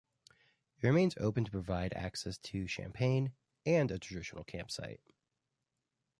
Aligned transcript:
It 0.81 0.87
remains 0.87 1.13
open 1.19 1.45
to 1.45 1.51
provide 1.51 1.93
access 1.93 2.39
to 2.39 2.65
Champagne 2.65 3.33
and 3.67 3.91
a 3.91 3.99
traditional 3.99 4.43
campsite. 4.43 4.99